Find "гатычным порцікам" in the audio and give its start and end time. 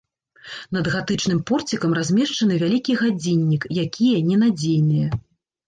0.95-1.91